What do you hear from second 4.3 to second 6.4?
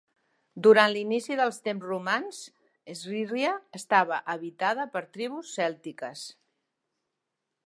habitada per tribus cèltiques.